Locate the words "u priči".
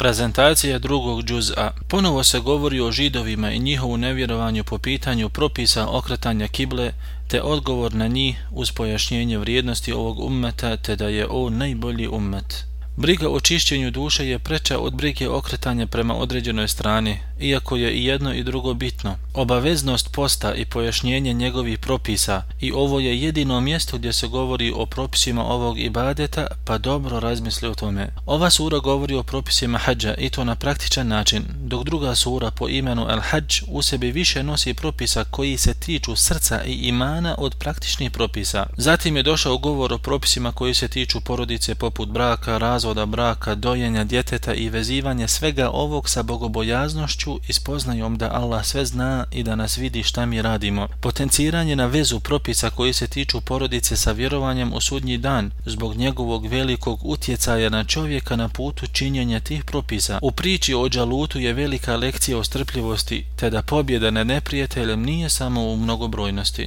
60.22-60.74